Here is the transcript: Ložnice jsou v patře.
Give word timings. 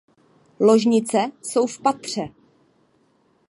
Ložnice 0.59 1.31
jsou 1.41 1.67
v 1.67 1.81
patře. 1.81 2.21